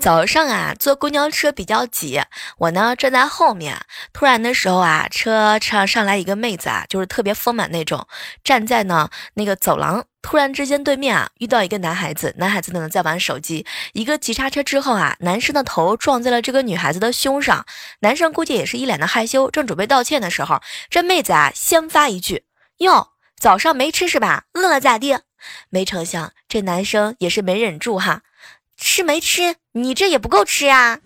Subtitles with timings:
[0.00, 2.22] 早上啊，坐公交车比较挤，
[2.56, 3.78] 我呢站在后面。
[4.14, 8.06] 突然的时候啊，车上上来一个妹子啊，就是特别丰满那种，
[8.42, 10.06] 站在呢那个走廊。
[10.22, 13.66] 突然之间，对面啊遇到一个男孩子，男孩子呢在玩手机。
[13.92, 17.66] 一个急刹车之后啊，男生的头撞在了这个女孩子的胸上。
[18.00, 22.44] 男生估计也是一脸的害羞，正准备道歉的时候，这妹子啊先发一句
[22.80, 23.08] ：“哟，
[23.38, 24.44] 早上没吃是吧？
[24.54, 25.18] 饿了咋地？”
[25.68, 28.22] 没成想，这男生也是没忍住哈，
[28.80, 29.56] 吃没吃？
[29.72, 30.98] 你这也不够吃啊！